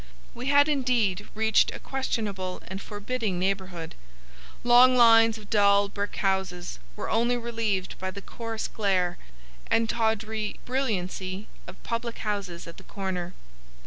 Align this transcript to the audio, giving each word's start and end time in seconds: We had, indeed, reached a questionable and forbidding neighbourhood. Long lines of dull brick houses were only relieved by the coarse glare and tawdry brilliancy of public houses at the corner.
We 0.33 0.47
had, 0.47 0.67
indeed, 0.67 1.27
reached 1.35 1.69
a 1.75 1.79
questionable 1.79 2.63
and 2.67 2.81
forbidding 2.81 3.37
neighbourhood. 3.37 3.93
Long 4.63 4.97
lines 4.97 5.37
of 5.37 5.51
dull 5.51 5.89
brick 5.89 6.15
houses 6.15 6.79
were 6.95 7.07
only 7.11 7.37
relieved 7.37 7.99
by 7.99 8.09
the 8.09 8.19
coarse 8.23 8.67
glare 8.67 9.19
and 9.69 9.87
tawdry 9.87 10.59
brilliancy 10.65 11.47
of 11.67 11.83
public 11.83 12.17
houses 12.17 12.65
at 12.65 12.77
the 12.77 12.83
corner. 12.83 13.35